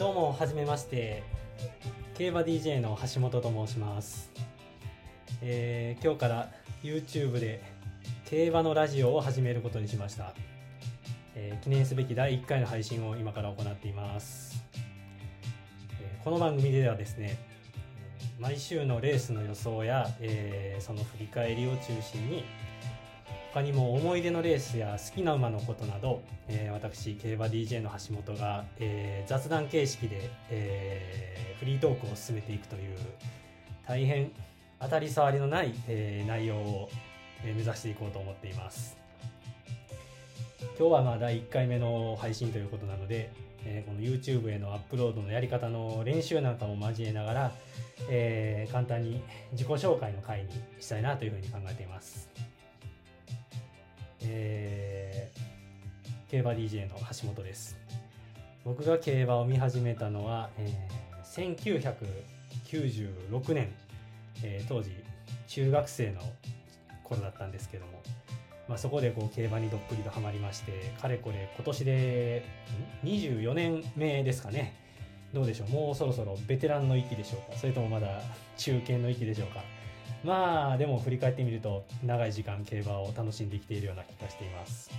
[0.00, 1.22] どうもはじめまして。
[2.16, 4.30] 競馬 DJ の橋本と申します、
[5.42, 6.48] えー今日から
[6.82, 7.62] YouTube で
[8.24, 10.32] 競馬のラジオを始めることにしました、
[11.34, 14.64] えー記念すべき第1回の配信を今から行っています、
[16.00, 17.36] えーこの番組ではですね
[18.38, 22.44] 毎週のレースの予想や、えーその振り返りを中心に
[23.52, 32.96] 他にも思い出のレースや好きな馬のことなど、えー私競馬 DJ の橋本が、えー雑談形式で、えーフリートークを進めていくという
[33.86, 34.30] 大変
[34.80, 36.90] 当たり障りのない、えー内容を、
[37.44, 38.96] 目指していこうと思っています。
[40.78, 43.32] 今日はまあ第1回目の配信ということなので、
[43.64, 47.52] えーこの YouTube へのアップロードのやり方の練習なんかも交えながら、
[48.08, 49.20] えー簡単に
[49.52, 52.49] 自己紹介の回にしたいなというふうに考えています。
[54.22, 55.40] えー
[56.30, 57.76] 競馬 DJ の橋本です。
[58.64, 61.00] 僕が競馬を見始めたのは、えー
[62.70, 63.72] 1996年、
[64.42, 64.90] えー当時
[65.48, 66.20] 中学生の
[67.02, 68.00] 頃だったんですけども、
[68.68, 72.44] まあ、そこでこう競馬にどっぷりとハマりましてかれこれ今年で
[73.04, 74.76] 24年目ですかね。
[75.34, 75.68] どうでしょう？
[75.70, 77.58] もうそろそろベテランの域でしょうか？
[77.58, 78.20] それともまだ
[78.56, 79.62] 中堅の域でしょうか？
[80.24, 84.90] まあでも振り返ってみると長い時間競馬を楽しんできているような気がしています、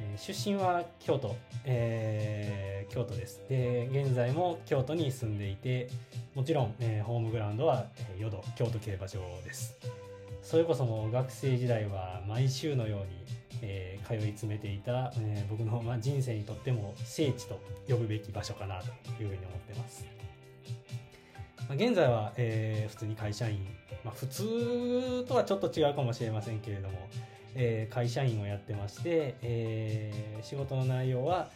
[0.00, 3.40] えー出身は京都、えー京都です。
[3.48, 5.88] で現在も京都に住んでいて
[6.34, 9.76] もちろん、えーホームグラウンドは、えー淀京都競馬場です。
[10.42, 13.06] それこそも学生時代は毎週のように、
[13.62, 17.58] えー通い詰めていた、えー僕の、まあ、人生にとっても聖地と
[17.88, 18.86] 呼ぶべき場所かなと
[19.22, 20.04] いうふうに思ってます。
[21.68, 23.66] ま現在は、えー普通に会社員、
[24.04, 27.08] まあ、普通とはちょっと違うかもしれませんけれども、
[27.54, 31.48] えー会社員をやってまして、えー仕事の内容は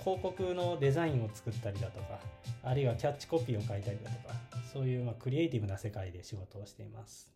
[0.00, 2.20] 広告のデザインを作ったりだとか
[2.62, 4.34] あるいはキャッチコピーを書いたりだとか
[4.72, 7.28] そういう、まあ、クリエイティブな世界で仕事をしています、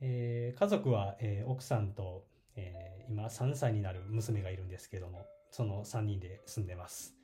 [0.00, 2.24] えー家族は、えー奥さんと、
[2.56, 7.14] えー今3歳になる娘がいるんですけどもその3人で住んでます。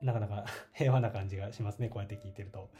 [0.00, 2.70] なかなか 平和な感じがしますねこうやって聞いてると。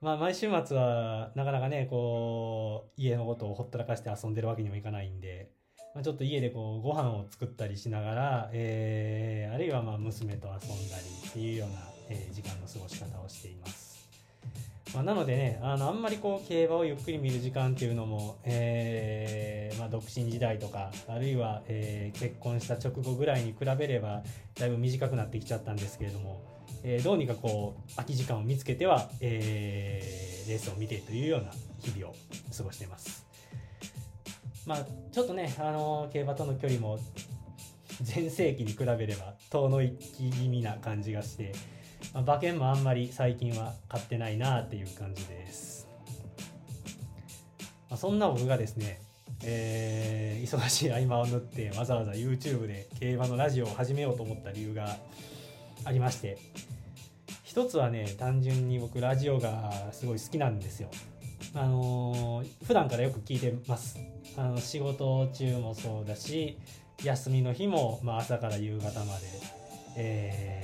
[0.00, 5.50] まあ毎週末はなかなかねこう家のことをほったらかして遊んでるわけにもいかないんで、
[5.92, 14.08] まあ、ちょっと家でこうご飯を作ったりしながら、えーあるいはまあ娘と遊んだりっていうような、えー時間の過ごし方をしています、
[14.94, 24.22] まあ、なのでねあのあんまりこう競馬をゆっくり見る時間っていうのも、えーまあ、独身時代とかあるいは、えー結婚した直後ぐらいに比べれば
[24.54, 26.40] だいぶ短くなってきちゃったんですけれども、
[26.84, 32.14] えーどうにかこう空き時間を見つけては、えーレースを見てというような日々を
[32.56, 33.26] 過ごしています。
[34.66, 36.98] まあちょっとね、あの競馬との距離も
[38.00, 41.52] 全盛期に比べれば遠の行き気味な感じがして、
[42.14, 45.88] まあ馬券もあんまり最近は買ってないなっていう感じです、
[47.90, 49.00] まあ、そんな僕がですね
[49.44, 54.96] えー忙しい合間を縫ってわざわざ YouTube で競馬のラジオを始めようと思った理由が
[55.84, 56.38] ありまして。
[57.44, 60.90] 一つはね単純に僕ラジオがすごい好きなんですよ。
[61.54, 63.98] あのー普段からよく聞いてます。
[64.36, 66.58] あの仕事中もそうだし
[67.02, 69.26] 休みの日も、まあ、朝から夕方まで。
[69.96, 70.62] え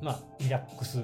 [0.00, 0.98] ーまあリラックス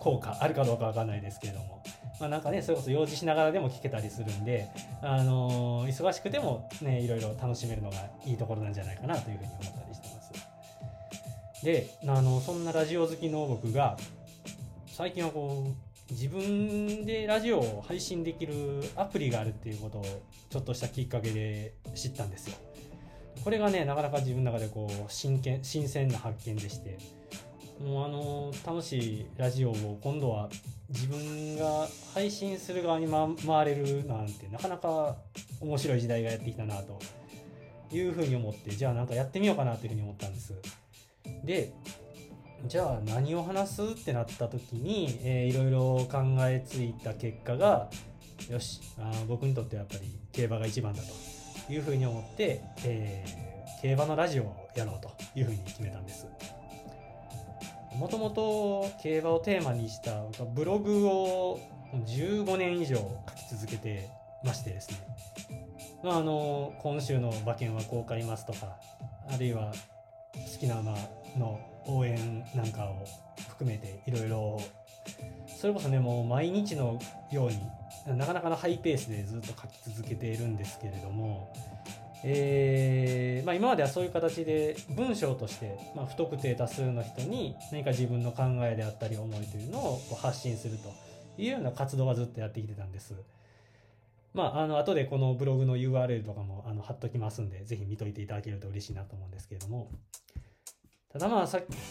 [0.00, 1.83] 効果あるかどうかわかんないですけれども。
[2.20, 4.68] まあなんかねそれこそ用事しながらでも聞けたりするんで
[5.02, 11.64] あのー忙しくてもねいろいろ楽しめるのがいいところなんじゃないかなというふうに思ったりしてます。
[11.64, 13.96] であのそんなラジオ好きの僕が
[14.86, 20.04] 最近はこう自分でラジオを配信できるアプリがあるっていうことを
[20.50, 22.56] ちょっとしたきっかけで知ったんですよ。
[23.42, 26.98] これがねなかなか自分の中でこう真剣新鮮な発見でして
[27.80, 30.48] もうあの楽しいラジオを今度は
[30.88, 35.16] 自分が配信する側にま回れるなんてなかなか
[35.60, 36.98] 面白い時代がやってきたなと
[37.92, 40.54] いうふうに思ってじゃあなんかやってみようかなというふうに思ったんです。
[41.44, 41.72] で
[42.66, 47.90] じゃあ何を話すってなった時に、えーいろいろ考えついた結果が
[48.50, 53.54] よしあ僕にとってはやっぱり競馬が一番だというふうに思って、えー
[53.84, 56.26] 競馬のラジオをやろうというふうに決めたんです。
[57.96, 60.24] もともと競馬をテーマにした
[60.54, 61.60] ブログを
[62.06, 64.10] 15年以上書き続けて
[64.44, 64.98] ましてですね、
[66.02, 68.76] まあ、あの今週の馬券はこう買いますとか
[69.32, 69.72] あるいは
[70.34, 70.92] 好きな馬
[71.38, 73.04] の応援なんかを
[73.48, 74.60] 含めていろいろ
[75.46, 76.98] それこそねもう毎日の
[77.30, 81.52] ようになかなかのハイペースでずっと書き続けているんですけれども
[82.26, 90.90] えーまあ、今まではそういう形で文章として、まあ、不特定多数の人に何か自分の考えであったり思いというのを発信すると
[91.36, 93.12] いうような活動はずっとやってきてたんです。
[94.32, 99.90] まあ、あの後でこのブログの URL とかもあの貼っときますんで、ぜひ見といていただけると嬉しいなと思うんですけれども、
[101.14, 101.46] ただまあ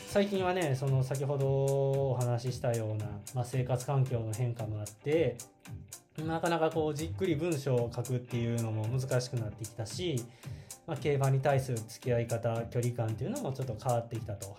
[0.10, 5.38] 最近はね、その先ほどお話ししたような、まあ、生活環境の変化もあって、
[6.28, 10.22] なかなかこうじっくり文章を書くっていうのも難しくなってきたし、
[10.86, 14.58] まあ、競馬に対する付き合い方距離感っていうのもちょっと変わってきたと。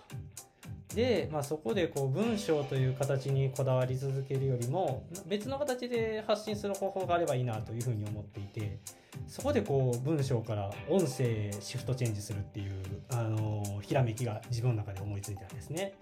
[0.95, 8.79] で、まあ、そこでこう文章という形にこだわり続けるよりも別の形で発信する方法があればいいなというふうに思っていて
[9.27, 12.73] そこでこう文章から音声シフトチェンジするっていう、
[13.11, 15.93] あの、ひらめきが自分の中で思いついたんですね。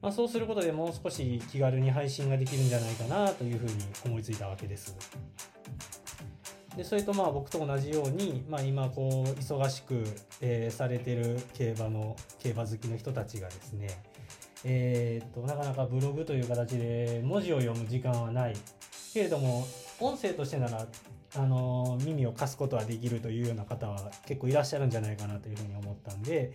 [0.00, 3.72] まあ、そうすることでもう少し気軽に配信ができるんじゃないかなというふうに
[4.06, 4.96] 思いついたわけです。
[6.76, 10.04] でそれとまあ僕と同じように、まあ、今こう忙しく、
[10.40, 13.88] えー、されてる競馬の競馬好きの人たちがですね、
[14.64, 18.56] えー、となかなかブログという形で文字を読む時間はない
[19.12, 19.66] けれども
[19.98, 20.86] 音声としてなら
[21.36, 26.52] あの耳を貸すことはできるというような方は結構いらっしゃるんじゃないかなというふうに思ったんで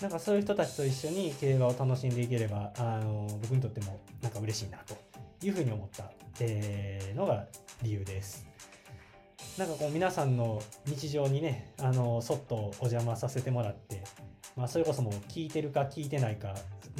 [0.00, 4.96] なんかそういう人たちと一緒に競馬を楽しんでいければあの僕にとってもなんか嬉しいなと
[5.44, 6.10] いうふうに思った、
[6.40, 7.46] えー、のが
[7.82, 8.46] 理由です。
[9.58, 14.02] なんかこう皆さんの日常にねあのそっとお邪魔させてもらって、
[14.56, 16.54] まあ、それこそもう聞いてるか聞いてないか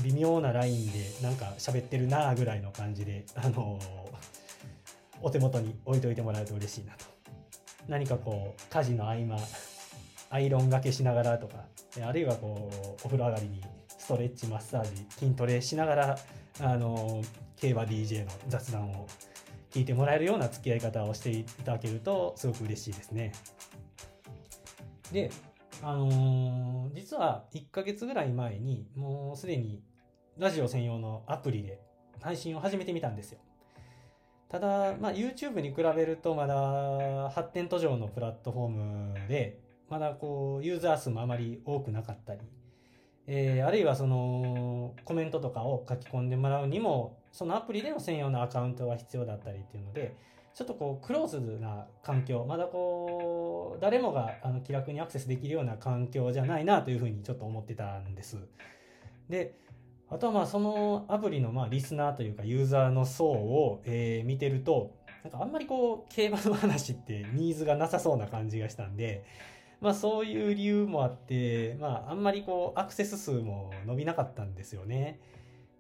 [0.05, 3.79] 微妙なラインでなんか喋ってるなぐらいの感じで、あの
[5.21, 7.05] お手元に置いといてもらうと嬉しいなと。
[7.89, 9.37] 何かこう家事の合間
[10.31, 11.65] アイロンがけしながらとか
[12.03, 16.19] あるいはこうお風呂上がりにストレッチマッサージ筋トレしながら
[16.61, 17.23] あの
[17.57, 19.07] 競馬 DJ の雑談を
[19.71, 23.33] 聞いてもらえるような付き合い方をしていただけるとすごく嬉しいですね。
[25.13, 25.31] で、
[25.83, 29.83] あのー、実は1ヶ月ぐらい前にもうすでに
[30.39, 31.81] ラジオ専用のアプリで
[32.21, 33.39] 配信を始めてみたんですよ。
[34.49, 39.59] ただ、まあ、YouTube に比べるとまだ発展途上のプラットフォームで
[39.89, 42.41] まだこうユーザー数もあまり多くなかったり、
[43.27, 50.17] えー、あるいはそのコメントとかを書き込んでもらうにもそのアプリでの専用のアカウントが必要だったりっていうので
[50.55, 58.39] ちょっとこうクローズな環境まだこう誰もがあの気楽にアクセスできるような環境じゃないなというふうにちょっと思ってたんです。
[59.29, 59.57] で
[60.11, 64.95] あとはまあそのアプリのまあリスナーというかユーザーの層を、えー、見てると
[65.25, 69.25] なんかあんまりこう競馬の話ってニーズがなさそうな感じがしたんで
[69.85, 75.21] まあそういう理由もあって、まああんまりこうアクセス数も伸びなかったんですよね。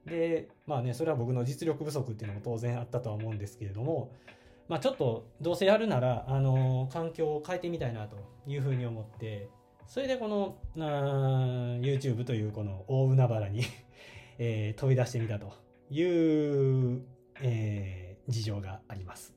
[0.04, 4.12] で、まあね、それは僕の実力不足っていうのも当然あったとは思うんですけれども、
[4.68, 9.48] まあちょっとどうせやるなら、あの、環境を変えてみたいなというふうに思って、
[9.86, 13.62] それでこの、YouTube というこの大海原に
[14.36, 15.54] えー、飛び出してみたと
[15.88, 17.02] いう、
[17.40, 19.34] えー、事情があります。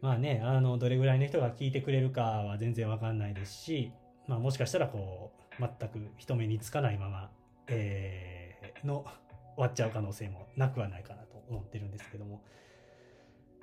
[0.00, 3.92] まあね、あの、どれぐらいの人が聞いてくれるかは全然わかんないですし、
[4.28, 7.30] まあもしかしたらこう、全く人目につかないまま、
[7.68, 9.04] えー、の、
[9.56, 12.42] 終わっちゃう可能性もなくはないかなと思ってるんですけども。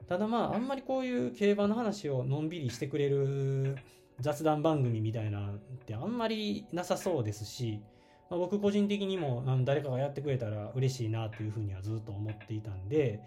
[0.07, 3.77] ただまあ、あんまりこういう競馬の話をのんびりしてくれる
[4.19, 5.53] 雑談番組みたいなっ
[5.85, 7.79] てあんまりなさそうですし、
[8.29, 13.21] まあ、僕個人的にも誰かがやってくれたら嬉しいなというふうにはずっと思っていたんで、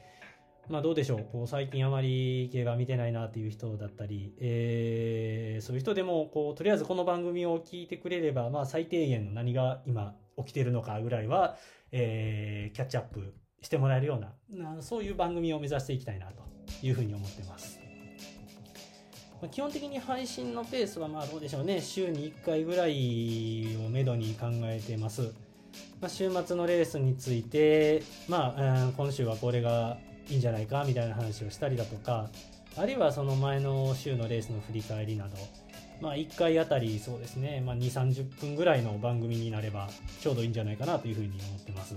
[0.69, 1.27] まあどうでしょう。
[1.31, 11.57] こう最近あまり競馬見てないなっていう人だったり、えー、そういう人でも、こう、とりあえずこの番組を聞いてくれれば、まあ最低限の何が今起きてるのかぐらいは、
[11.93, 16.43] えー、キャッチアップしてもらえるような、そういう番組を目指していきたいなと
[16.83, 17.81] いうふうに思ってます。
[19.41, 21.81] まあ、基本的に配信のペースはまあどうでしょうね。
[21.81, 25.33] 週に1回ぐらいをめどに考えてます。
[26.01, 32.29] まあ、週末のレースについて、まあ、今週はこれがいいんじゃないかみたいな話をしたりだとか
[32.77, 35.37] あるいはその前の週のレースの振り返りなど、
[36.01, 39.89] まあ、1回あたりそうですね、まあ、2 3 0分ぐらいの番組になれば
[40.21, 41.97] ちょうどいいんじゃないかなというふうに思ってます。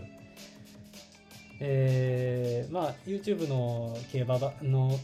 [1.62, 4.98] えー、まあ YouTube の競馬の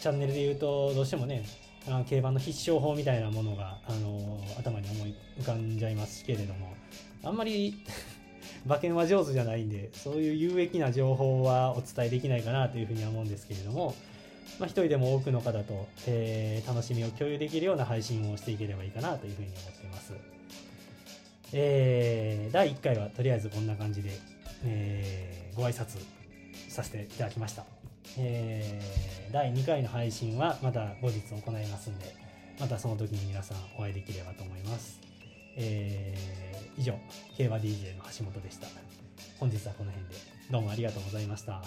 [0.00, 1.44] チャンネルで言うとどうしてもね
[2.08, 6.74] 競馬の必勝法みたいなものが、あの頭に思い浮かんじゃいますけれども
[7.22, 7.84] あんまり
[8.66, 13.94] 馬券は上手じゃないんで、そういう有益な情報はお伝えできないかなというふうには思うんですけれども、
[14.58, 20.12] まあ、一人でも多くの方と、えー、楽しみを共有できるような配信をしていければいいかなというふうに思っています。
[21.52, 24.10] えー、第1回はとりあえずこんな感じで、
[24.64, 25.98] えー、ご挨拶
[26.68, 27.64] させていただきました。
[28.18, 32.14] えー、第2回の配信はまた後日行いますんで、
[32.58, 35.05] またその時に皆さんお会いできればと思います。
[35.56, 36.36] えー
[36.78, 36.92] 以上、
[37.36, 38.66] 競馬 DJ の橋本でした。
[39.38, 40.16] 本日はこの辺で
[40.50, 41.62] どうもありがとうございました。